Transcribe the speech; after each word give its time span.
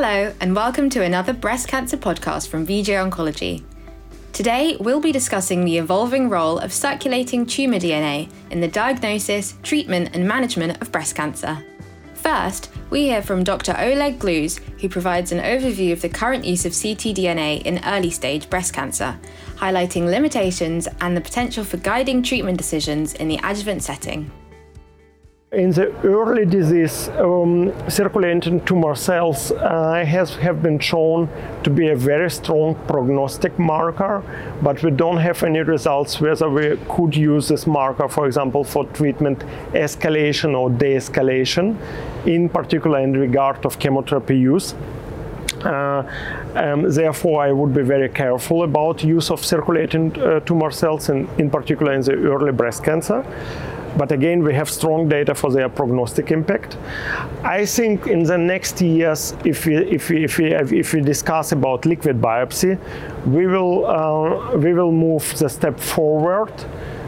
Hello, 0.00 0.32
and 0.38 0.54
welcome 0.54 0.88
to 0.90 1.02
another 1.02 1.32
breast 1.32 1.66
cancer 1.66 1.96
podcast 1.96 2.46
from 2.46 2.64
VJ 2.64 2.90
Oncology. 2.90 3.64
Today, 4.32 4.76
we'll 4.78 5.00
be 5.00 5.10
discussing 5.10 5.64
the 5.64 5.76
evolving 5.76 6.28
role 6.28 6.60
of 6.60 6.72
circulating 6.72 7.44
tumour 7.44 7.80
DNA 7.80 8.30
in 8.52 8.60
the 8.60 8.68
diagnosis, 8.68 9.54
treatment, 9.64 10.14
and 10.14 10.28
management 10.28 10.80
of 10.80 10.92
breast 10.92 11.16
cancer. 11.16 11.58
First, 12.14 12.70
we 12.90 13.06
hear 13.08 13.22
from 13.22 13.42
Dr. 13.42 13.74
Oleg 13.76 14.20
Gluz, 14.20 14.60
who 14.80 14.88
provides 14.88 15.32
an 15.32 15.40
overview 15.40 15.92
of 15.92 16.00
the 16.00 16.08
current 16.08 16.44
use 16.44 16.64
of 16.64 16.70
ctDNA 16.70 17.62
in 17.62 17.84
early 17.84 18.10
stage 18.10 18.48
breast 18.48 18.72
cancer, 18.72 19.18
highlighting 19.56 20.04
limitations 20.04 20.86
and 21.00 21.16
the 21.16 21.20
potential 21.20 21.64
for 21.64 21.78
guiding 21.78 22.22
treatment 22.22 22.56
decisions 22.56 23.14
in 23.14 23.26
the 23.26 23.40
adjuvant 23.42 23.82
setting. 23.82 24.30
In 25.50 25.70
the 25.70 25.90
early 26.04 26.44
disease, 26.44 27.08
um, 27.16 27.72
circulating 27.88 28.62
tumor 28.66 28.94
cells 28.94 29.50
uh, 29.50 30.04
has, 30.04 30.34
have 30.34 30.62
been 30.62 30.78
shown 30.78 31.26
to 31.64 31.70
be 31.70 31.88
a 31.88 31.96
very 31.96 32.30
strong 32.30 32.74
prognostic 32.86 33.58
marker, 33.58 34.22
but 34.60 34.82
we 34.82 34.90
don't 34.90 35.16
have 35.16 35.42
any 35.42 35.60
results 35.60 36.20
whether 36.20 36.50
we 36.50 36.76
could 36.90 37.16
use 37.16 37.48
this 37.48 37.66
marker, 37.66 38.10
for 38.10 38.26
example, 38.26 38.62
for 38.62 38.84
treatment 38.88 39.38
escalation 39.72 40.54
or 40.54 40.68
de-escalation, 40.68 41.78
in 42.26 42.50
particular 42.50 42.98
in 42.98 43.14
regard 43.14 43.64
of 43.64 43.78
chemotherapy 43.78 44.36
use. 44.36 44.74
Uh, 45.64 46.02
um, 46.56 46.90
therefore, 46.90 47.42
I 47.42 47.52
would 47.52 47.72
be 47.72 47.82
very 47.82 48.10
careful 48.10 48.64
about 48.64 49.02
use 49.02 49.30
of 49.30 49.42
circulating 49.42 50.14
uh, 50.20 50.40
tumor 50.40 50.70
cells, 50.70 51.08
in, 51.08 51.26
in 51.38 51.48
particular 51.48 51.94
in 51.94 52.02
the 52.02 52.12
early 52.12 52.52
breast 52.52 52.84
cancer. 52.84 53.24
But 53.96 54.12
again, 54.12 54.42
we 54.44 54.54
have 54.54 54.68
strong 54.68 55.08
data 55.08 55.34
for 55.34 55.50
their 55.50 55.68
prognostic 55.68 56.30
impact. 56.30 56.76
I 57.42 57.64
think 57.66 58.06
in 58.06 58.22
the 58.22 58.38
next 58.38 58.80
years, 58.80 59.34
if 59.44 59.66
we, 59.66 59.76
if 59.76 60.10
we, 60.10 60.24
if 60.24 60.38
we, 60.38 60.54
if 60.54 60.92
we 60.92 61.00
discuss 61.00 61.52
about 61.52 61.86
liquid 61.86 62.20
biopsy, 62.20 62.78
we 63.26 63.46
will, 63.46 63.86
uh, 63.86 64.56
we 64.56 64.74
will 64.74 64.92
move 64.92 65.38
the 65.38 65.48
step 65.48 65.78
forward 65.80 66.52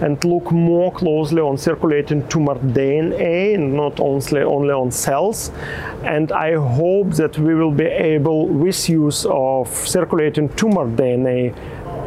and 0.00 0.22
look 0.24 0.52
more 0.52 0.92
closely 0.92 1.40
on 1.40 1.58
circulating 1.58 2.26
tumor 2.28 2.54
DNA 2.54 3.58
not 3.58 3.98
only, 4.00 4.42
only 4.42 4.70
on 4.70 4.90
cells. 4.90 5.50
And 6.04 6.30
I 6.32 6.54
hope 6.54 7.10
that 7.12 7.38
we 7.38 7.54
will 7.54 7.72
be 7.72 7.86
able, 7.86 8.46
with 8.46 8.88
use 8.88 9.26
of 9.28 9.68
circulating 9.68 10.48
tumor 10.50 10.86
DNA, 10.86 11.54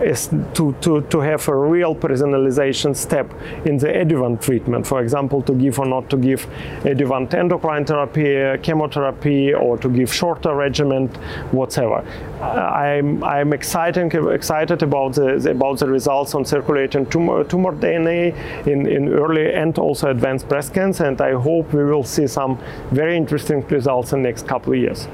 is 0.04 0.28
to, 0.54 0.74
to, 0.82 1.02
to 1.02 1.20
have 1.20 1.48
a 1.48 1.56
real 1.56 1.96
personalization 1.96 2.96
step 2.96 3.32
in 3.66 3.78
the 3.78 4.02
adjuvant 4.02 4.42
treatment. 4.42 4.88
For 4.88 5.02
example, 5.02 5.42
to 5.44 5.54
give 5.54 5.80
or 5.80 5.86
not 5.86 6.10
to 6.10 6.18
give 6.18 6.48
adjuvant 6.86 7.34
endocrine 7.34 7.86
therapy, 7.86 8.58
chemotherapy, 8.62 9.54
or 9.54 9.78
to 9.78 9.90
give 9.90 10.14
shorter 10.14 10.56
regimen, 10.56 11.08
whatever. 11.52 12.06
I'm, 12.42 13.24
I'm 13.24 13.54
excited, 13.54 14.14
excited 14.14 14.84
about 14.84 15.14
the, 15.14 15.38
the, 15.38 15.52
about 15.52 15.80
the 15.80 15.88
results 15.88 16.36
on 16.36 16.46
circulating 16.46 17.06
tumor, 17.06 17.44
tumor 17.44 17.72
DNA 17.74 18.36
in, 18.68 18.88
in 18.88 19.10
early 19.10 19.54
and 19.54 19.78
also 19.78 20.10
advanced 20.10 20.48
breast 20.48 20.74
cancer, 20.74 21.06
and 21.06 21.20
I 21.22 21.34
hope 21.34 21.74
we 21.74 21.84
will 21.84 22.04
see 22.04 22.28
some 22.28 22.60
very 22.92 23.16
interesting 23.16 23.66
results 23.68 24.14
in 24.14 24.22
the 24.22 24.30
next 24.30 24.48
couple 24.48 24.74
of 24.74 24.80
years. 24.80 25.08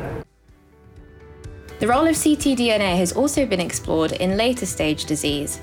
The 1.79 1.87
role 1.87 2.07
of 2.07 2.15
ctDNA 2.15 2.97
has 2.97 3.11
also 3.11 3.45
been 3.45 3.59
explored 3.59 4.13
in 4.13 4.35
later 4.35 4.65
stage 4.65 5.05
disease. 5.05 5.61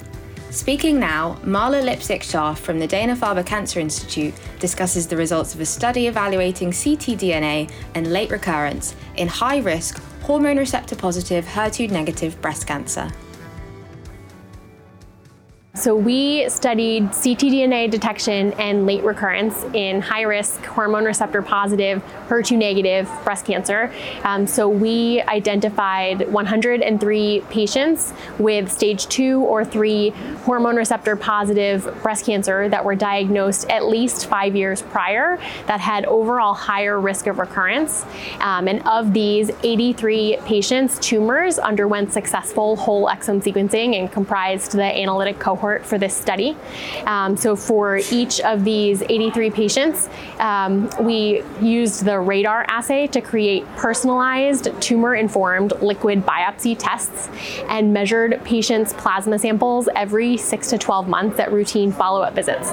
Speaking 0.50 1.00
now, 1.00 1.40
Marla 1.42 1.82
Lipsyc-Sharf 1.82 2.60
from 2.60 2.78
the 2.78 2.86
Dana 2.86 3.16
Farber 3.16 3.44
Cancer 3.44 3.80
Institute 3.80 4.32
discusses 4.60 5.08
the 5.08 5.16
results 5.16 5.56
of 5.56 5.60
a 5.60 5.66
study 5.66 6.06
evaluating 6.06 6.70
ctDNA 6.70 7.68
and 7.96 8.12
late 8.12 8.30
recurrence 8.30 8.94
in 9.16 9.26
high 9.26 9.58
risk, 9.58 10.00
hormone 10.22 10.56
receptor 10.56 10.94
positive, 10.94 11.44
HER2 11.46 11.90
negative 11.90 12.40
breast 12.40 12.64
cancer. 12.64 13.10
So 15.84 15.94
we 15.94 16.48
studied 16.48 17.10
ctDNA 17.10 17.90
detection 17.90 18.54
and 18.54 18.86
late 18.86 19.04
recurrence 19.04 19.64
in 19.74 20.00
high-risk 20.00 20.64
hormone 20.64 21.04
receptor 21.04 21.42
positive, 21.42 22.02
HER2 22.26 22.56
negative 22.56 23.10
breast 23.22 23.44
cancer. 23.44 23.92
Um, 24.22 24.46
so 24.46 24.66
we 24.66 25.20
identified 25.28 26.32
103 26.32 27.42
patients 27.50 28.14
with 28.38 28.72
stage 28.72 29.06
two 29.08 29.42
or 29.42 29.62
three 29.62 30.08
hormone 30.46 30.76
receptor 30.76 31.16
positive 31.16 31.84
breast 32.02 32.24
cancer 32.24 32.66
that 32.70 32.82
were 32.82 32.94
diagnosed 32.94 33.68
at 33.68 33.84
least 33.84 34.24
five 34.24 34.56
years 34.56 34.80
prior 34.80 35.36
that 35.66 35.80
had 35.80 36.06
overall 36.06 36.54
higher 36.54 36.98
risk 36.98 37.26
of 37.26 37.38
recurrence. 37.38 38.06
Um, 38.40 38.68
and 38.68 38.80
of 38.88 39.12
these, 39.12 39.50
83 39.62 40.38
patients' 40.46 40.98
tumors 40.98 41.58
underwent 41.58 42.10
successful 42.14 42.76
whole 42.76 43.06
exome 43.06 43.42
sequencing 43.42 43.98
and 43.98 44.10
comprised 44.10 44.72
the 44.72 44.82
analytic 44.82 45.38
cohort 45.38 45.73
cohort 45.74 45.86
for 45.86 45.98
this 45.98 46.16
study. 46.16 46.56
Um, 47.06 47.36
so 47.36 47.56
for 47.56 48.00
each 48.10 48.40
of 48.40 48.64
these 48.64 49.02
83 49.02 49.50
patients, 49.50 50.08
um, 50.38 50.90
we 51.00 51.42
used 51.60 52.04
the 52.04 52.18
RADAR 52.18 52.64
assay 52.68 53.06
to 53.08 53.20
create 53.20 53.64
personalized 53.76 54.68
tumor-informed 54.80 55.72
liquid 55.80 56.24
biopsy 56.24 56.76
tests 56.78 57.28
and 57.68 57.92
measured 57.92 58.42
patients' 58.44 58.92
plasma 58.92 59.38
samples 59.38 59.88
every 59.94 60.36
6 60.36 60.70
to 60.70 60.78
12 60.78 61.08
months 61.08 61.38
at 61.38 61.52
routine 61.52 61.92
follow-up 61.92 62.34
visits. 62.34 62.72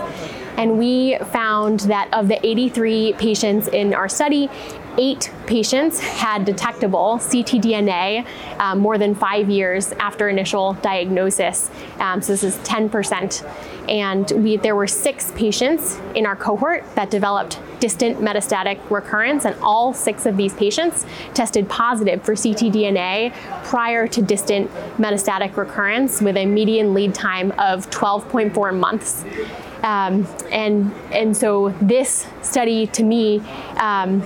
And 0.58 0.78
we 0.78 1.18
found 1.32 1.82
that 1.82 2.10
of 2.14 2.28
the 2.28 2.46
83 2.46 3.14
patients 3.14 3.68
in 3.68 3.94
our 3.94 4.10
study, 4.10 4.50
eight 4.98 5.32
patients 5.48 6.00
had 6.00 6.46
detectable 6.46 7.18
ctDNA 7.18 8.26
um, 8.60 8.80
more 8.80 8.98
than 8.98 9.16
five 9.16 9.50
years 9.50 9.92
after 9.94 10.30
initial 10.30 10.74
diagnosis. 10.82 11.70
Um, 12.00 12.22
so 12.22 12.34
this 12.34 12.44
is 12.44 12.56
10%. 12.58 13.90
And 13.90 14.32
we, 14.44 14.58
there 14.58 14.76
were 14.76 14.88
six 14.88 15.32
patients 15.32 16.00
in 16.16 16.26
our 16.26 16.36
cohort 16.36 16.84
that 16.96 17.10
developed 17.10 17.60
distant 17.80 18.20
metastatic 18.20 18.80
recurrence, 18.90 19.44
and 19.44 19.56
all 19.62 19.94
six 19.94 20.26
of 20.26 20.38
these 20.38 20.54
patients 20.54 21.06
tested 21.34 21.68
positive 21.68 22.24
for 22.24 22.36
ctDNA 22.36 23.34
prior 23.66 24.08
to 24.08 24.22
distant 24.22 24.72
metastatic 24.98 25.58
recurrence 25.58 26.22
with 26.22 26.38
a 26.38 26.46
median 26.46 26.94
lead 26.94 27.14
time 27.14 27.52
of 27.58 27.90
12.4 27.90 28.78
months. 28.78 29.26
Um, 29.84 30.28
and, 30.52 30.94
and 31.12 31.36
so 31.36 31.70
this 31.82 32.28
study 32.44 32.86
to 32.88 33.04
me 33.04 33.40
um, 33.78 34.24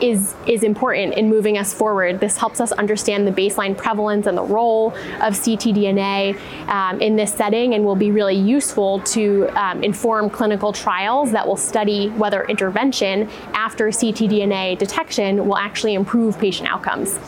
is, 0.00 0.34
is 0.46 0.62
important 0.62 1.14
in 1.14 1.28
moving 1.28 1.58
us 1.58 1.72
forward. 1.72 2.20
This 2.20 2.36
helps 2.36 2.60
us 2.60 2.72
understand 2.72 3.26
the 3.26 3.32
baseline 3.32 3.76
prevalence 3.76 4.26
and 4.26 4.36
the 4.36 4.42
role 4.42 4.88
of 5.20 5.34
ctDNA 5.34 6.38
um, 6.68 7.00
in 7.00 7.16
this 7.16 7.32
setting 7.32 7.74
and 7.74 7.84
will 7.84 7.96
be 7.96 8.10
really 8.10 8.36
useful 8.36 9.00
to 9.00 9.48
um, 9.50 9.82
inform 9.82 10.30
clinical 10.30 10.72
trials 10.72 11.32
that 11.32 11.46
will 11.46 11.56
study 11.56 12.08
whether 12.10 12.44
intervention 12.44 13.28
after 13.52 13.88
ctDNA 13.88 14.78
detection 14.78 15.46
will 15.46 15.56
actually 15.56 15.94
improve 15.94 16.38
patient 16.38 16.68
outcomes. 16.68 17.18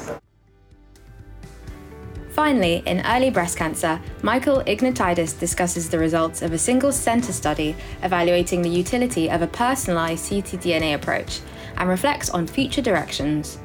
Finally, 2.36 2.82
in 2.84 3.00
early 3.06 3.30
breast 3.30 3.56
cancer, 3.56 3.98
Michael 4.22 4.62
Ignatiadis 4.64 5.40
discusses 5.40 5.88
the 5.88 5.98
results 5.98 6.42
of 6.42 6.52
a 6.52 6.58
single 6.58 6.92
centre 6.92 7.32
study 7.32 7.74
evaluating 8.02 8.60
the 8.60 8.68
utility 8.68 9.30
of 9.30 9.40
a 9.40 9.46
personalised 9.46 10.42
ctDNA 10.42 10.94
approach 10.94 11.40
and 11.76 11.88
reflects 11.88 12.30
on 12.30 12.46
future 12.46 12.82
directions. 12.82 13.58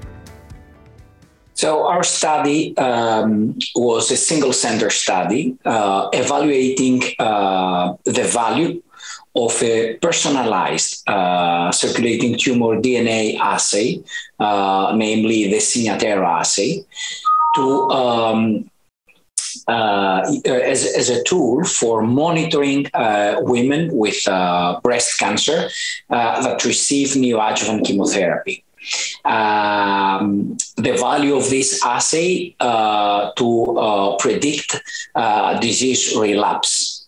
So, 1.54 1.86
our 1.86 2.04
study 2.04 2.76
um, 2.78 3.60
was 3.76 4.10
a 4.10 4.18
single 4.18 4.54
center 4.54 4.90
study 4.90 5.58
uh, 5.66 6.10
evaluating 6.12 7.04
uh, 7.20 7.94
the 8.06 8.24
value 8.24 8.82
of 9.36 9.62
a 9.62 9.98
personalized 9.98 11.08
uh, 11.08 11.72
circulating 11.72 12.38
tumor 12.38 12.82
DNA 12.82 13.38
assay, 13.40 14.02
uh, 14.40 14.94
namely 14.96 15.52
the 15.52 15.58
Signatera 15.58 16.40
assay, 16.40 16.84
to 17.56 17.90
um, 17.92 18.71
uh, 19.68 20.22
as, 20.46 20.86
as 20.86 21.10
a 21.10 21.24
tool 21.24 21.64
for 21.64 22.02
monitoring 22.02 22.88
uh, 22.94 23.36
women 23.40 23.90
with 23.96 24.28
uh, 24.28 24.80
breast 24.84 25.18
cancer 25.20 25.70
uh, 26.10 26.42
that 26.42 26.64
receive 26.66 27.10
neoadjuvant 27.10 27.86
chemotherapy. 27.86 28.64
Um, 29.26 30.58
the 30.78 30.94
value 30.94 31.36
of 31.36 31.50
this 31.50 31.86
assay 31.86 32.56
uh, 32.60 33.32
to 33.38 33.78
uh, 33.78 34.18
predict 34.18 34.82
disease 35.62 36.16
relapse. 36.18 37.02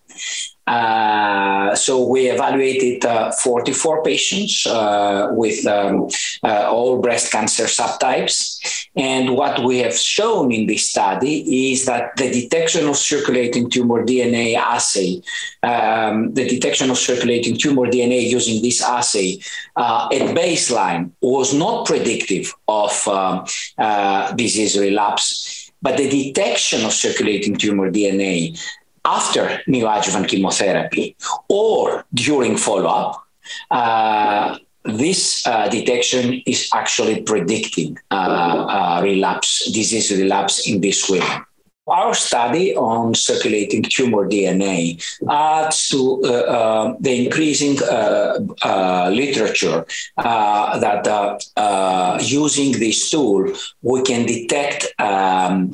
Uh, 0.65 1.75
so 1.75 2.07
we 2.07 2.27
evaluated 2.27 3.03
uh, 3.05 3.31
44 3.31 4.01
patients 4.03 4.65
uh, 4.65 5.27
with 5.31 5.65
um, 5.65 6.07
all 6.43 7.01
breast 7.01 7.31
cancer 7.31 7.65
subtypes 7.65 8.52
And 8.95 9.35
what 9.35 9.63
we 9.63 9.79
have 9.79 9.95
shown 9.95 10.51
in 10.51 10.67
this 10.67 10.89
study 10.89 11.71
is 11.71 11.85
that 11.85 12.15
the 12.15 12.31
detection 12.31 12.87
of 12.87 12.95
circulating 12.95 13.69
tumor 13.69 14.05
DNA 14.05 14.55
assay, 14.55 15.21
um, 15.63 16.33
the 16.33 16.47
detection 16.47 16.91
of 16.91 16.97
circulating 16.97 17.57
tumor 17.57 17.87
DNA 17.87 18.29
using 18.29 18.61
this 18.61 18.83
assay 18.83 19.39
uh, 19.75 20.09
at 20.11 20.35
baseline 20.35 21.11
was 21.21 21.53
not 21.53 21.85
predictive 21.85 22.53
of 22.67 23.07
uh, 23.07 23.43
uh, 23.79 24.31
disease 24.33 24.77
relapse, 24.77 25.71
but 25.81 25.97
the 25.97 26.09
detection 26.09 26.85
of 26.85 26.93
circulating 26.93 27.55
tumor 27.55 27.91
DNA 27.91 28.57
after 29.05 29.61
neoadjuvant 29.67 30.27
chemotherapy 30.27 31.15
or 31.49 32.05
during 32.13 32.55
follow 32.55 32.89
up 32.89 33.27
uh, 33.71 34.57
this 34.85 35.45
uh, 35.47 35.67
detection 35.69 36.41
is 36.45 36.69
actually 36.73 37.21
predicting 37.21 37.97
uh, 38.11 38.15
uh, 38.15 39.01
relapse, 39.03 39.71
disease 39.71 40.11
relapse 40.11 40.67
in 40.67 40.81
these 40.81 41.09
women. 41.09 41.45
Our 41.85 42.13
study 42.13 42.73
on 42.77 43.13
circulating 43.13 43.83
tumor 43.83 44.25
DNA 44.25 45.03
adds 45.29 45.89
to 45.89 46.21
uh, 46.23 46.29
uh, 46.29 46.95
the 47.01 47.25
increasing 47.25 47.77
uh, 47.83 49.09
literature 49.11 49.85
that 50.15 52.19
using 52.21 52.79
this 52.79 53.09
tool 53.09 53.51
we 53.81 54.01
can 54.03 54.25
detect 54.25 54.93
um, 54.97 55.73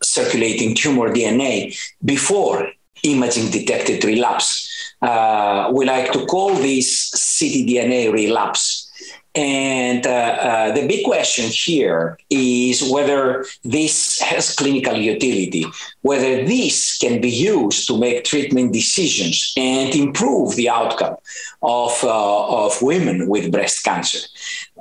circulating 0.00 0.76
tumor 0.76 1.12
DNA 1.12 1.76
before 2.04 2.70
imaging 3.02 3.50
detected 3.50 4.04
relapse 4.04 4.69
uh, 5.02 5.70
we 5.72 5.84
like 5.86 6.12
to 6.12 6.26
call 6.26 6.54
this 6.54 7.10
ctDNA 7.14 8.12
relapse. 8.12 8.90
And 9.34 10.06
uh, 10.06 10.10
uh, 10.10 10.72
the 10.72 10.88
big 10.88 11.04
question 11.04 11.44
here 11.50 12.18
is 12.30 12.90
whether 12.90 13.44
this 13.62 14.20
has 14.20 14.54
clinical 14.56 14.96
utility, 14.96 15.64
whether 16.02 16.44
this 16.44 16.98
can 16.98 17.20
be 17.20 17.30
used 17.30 17.86
to 17.86 17.96
make 17.96 18.24
treatment 18.24 18.72
decisions 18.72 19.52
and 19.56 19.94
improve 19.94 20.56
the 20.56 20.68
outcome 20.68 21.16
of, 21.62 22.02
uh, 22.02 22.64
of 22.66 22.82
women 22.82 23.28
with 23.28 23.52
breast 23.52 23.84
cancer. 23.84 24.26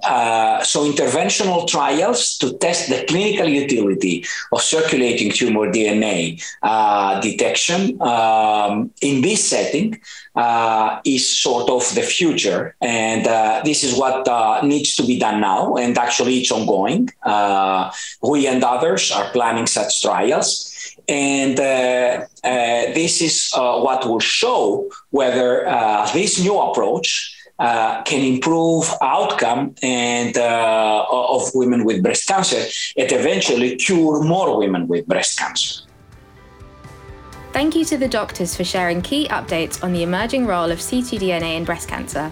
Uh, 0.03 0.63
so 0.63 0.89
interventional 0.89 1.67
trials 1.67 2.37
to 2.37 2.57
test 2.57 2.89
the 2.89 3.03
clinical 3.07 3.47
utility 3.47 4.25
of 4.51 4.61
circulating 4.61 5.29
tumor 5.31 5.71
DNA 5.71 6.41
uh, 6.63 7.19
detection 7.19 8.01
um, 8.01 8.89
in 9.01 9.21
this 9.21 9.49
setting 9.49 9.99
uh, 10.35 10.99
is 11.03 11.39
sort 11.39 11.69
of 11.69 11.93
the 11.95 12.01
future. 12.01 12.75
And 12.81 13.25
this 13.65 13.83
is 13.83 13.93
what 13.95 14.27
uh, 14.39 14.61
needs 14.63 14.95
to 14.97 15.03
be 15.03 15.15
done 15.25 15.39
now. 15.41 15.75
And 15.75 15.97
actually, 15.97 16.35
it's 16.39 16.51
ongoing. 16.51 17.09
we 18.31 18.47
and 18.47 18.63
others 18.63 19.11
are 19.11 19.27
planning 19.31 19.67
such 19.67 20.01
trials. 20.01 20.49
And 21.07 21.57
this 22.97 23.13
is 23.21 23.51
what 23.55 24.05
will 24.09 24.25
show 24.41 24.89
whether 25.09 25.47
this 26.13 26.39
new 26.45 26.57
approach 26.67 27.35
uh, 27.59 28.01
can 28.03 28.23
improve 28.23 28.89
outcome 29.01 29.75
and 29.83 30.37
uh, 30.37 31.05
of 31.09 31.53
women 31.53 31.83
with 31.83 32.01
breast 32.01 32.25
cancer 32.25 32.63
and 32.95 33.11
eventually 33.11 33.75
cure 33.75 34.23
more 34.23 34.57
women 34.57 34.87
with 34.87 35.05
breast 35.07 35.37
cancer. 35.37 35.81
Thank 37.51 37.75
you 37.75 37.83
to 37.83 37.97
the 37.97 38.07
doctors 38.07 38.55
for 38.55 38.63
sharing 38.63 39.01
key 39.01 39.27
updates 39.27 39.83
on 39.83 39.91
the 39.91 40.03
emerging 40.03 40.47
role 40.47 40.71
of 40.71 40.79
ctDNA 40.79 41.57
in 41.57 41.65
breast 41.65 41.89
cancer. 41.89 42.31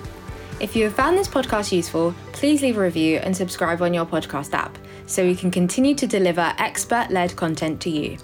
If 0.59 0.75
you 0.75 0.86
have 0.86 0.95
found 0.95 1.15
this 1.15 1.27
podcast 1.27 1.71
useful, 1.71 2.15
please 2.31 2.63
leave 2.63 2.77
a 2.77 2.81
review 2.81 3.18
and 3.18 3.38
subscribe 3.38 3.83
on 3.83 3.94
your 3.94 4.07
podcast 4.07 4.56
app 4.56 4.75
so 5.06 5.24
we 5.24 5.36
can 5.36 5.51
continue 5.51 5.94
to 5.94 6.07
deliver 6.07 6.51
expert 6.57 7.12
led 7.12 7.36
content 7.36 7.80
to 7.81 7.92
you. 7.92 8.18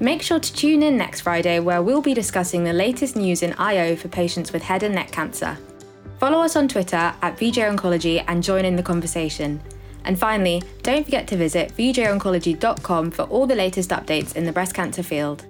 Make 0.00 0.20
sure 0.20 0.40
to 0.40 0.52
tune 0.52 0.82
in 0.82 0.96
next 0.96 1.20
Friday 1.20 1.60
where 1.60 1.80
we'll 1.80 2.02
be 2.02 2.12
discussing 2.12 2.64
the 2.64 2.72
latest 2.72 3.14
news 3.14 3.44
in 3.44 3.52
IO 3.52 3.94
for 3.94 4.08
patients 4.08 4.52
with 4.52 4.62
head 4.62 4.82
and 4.82 4.96
neck 4.96 5.12
cancer. 5.12 5.56
Follow 6.18 6.38
us 6.38 6.56
on 6.56 6.66
Twitter 6.66 7.14
at 7.22 7.38
VJ 7.38 7.58
Oncology 7.58 8.24
and 8.26 8.42
join 8.42 8.64
in 8.64 8.74
the 8.74 8.82
conversation. 8.82 9.60
And 10.04 10.18
finally, 10.18 10.62
don't 10.82 11.04
forget 11.04 11.28
to 11.28 11.36
visit 11.36 11.72
vjoncology.com 11.76 13.12
for 13.12 13.22
all 13.24 13.46
the 13.46 13.54
latest 13.54 13.90
updates 13.90 14.34
in 14.34 14.44
the 14.44 14.52
breast 14.52 14.74
cancer 14.74 15.04
field. 15.04 15.46